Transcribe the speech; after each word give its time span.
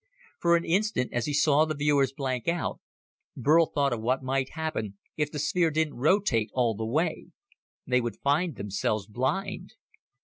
For 0.39 0.55
an 0.55 0.65
instant, 0.65 1.13
as 1.13 1.27
he 1.27 1.33
saw 1.35 1.63
the 1.65 1.75
viewers 1.75 2.11
blank 2.11 2.47
out, 2.47 2.79
Burl 3.37 3.67
thought 3.67 3.93
of 3.93 4.01
what 4.01 4.23
might 4.23 4.53
happen 4.53 4.97
if 5.15 5.31
the 5.31 5.37
sphere 5.37 5.69
didn't 5.69 5.93
rotate 5.93 6.49
all 6.55 6.73
the 6.73 6.87
way. 6.87 7.27
They 7.85 8.01
would 8.01 8.17
find 8.17 8.55
themselves 8.55 9.05
blind. 9.05 9.73